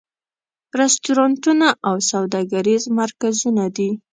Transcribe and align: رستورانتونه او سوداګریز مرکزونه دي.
رستورانتونه 0.79 1.67
او 1.87 1.95
سوداګریز 2.11 2.83
مرکزونه 2.99 3.63
دي. 3.75 3.89